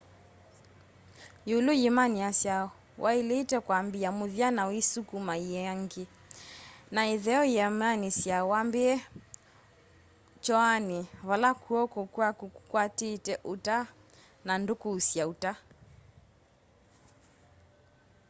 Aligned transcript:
yĩũlũ 1.49 1.73
yĩmanĩasya 1.81 2.55
wa 3.03 3.11
ĩlĩte 3.21 3.57
kwambĩa 3.65 4.09
mũthya 4.19 4.47
na 4.57 4.63
uisukuma 4.71 5.33
yĩangĩ 5.45 6.03
na 6.93 7.01
ĩtheo 7.15 7.43
yĩmanĩasya 7.55 8.37
wambĩe 8.51 8.93
kyoanĩ 10.43 10.99
vala 11.27 11.49
kw'oko 11.63 11.99
kwaku 12.13 12.45
kũkwatĩte 12.55 13.33
ũta 13.53 13.77
na 14.45 14.53
ndũkũsya 14.61 15.23
ũta 15.33 15.51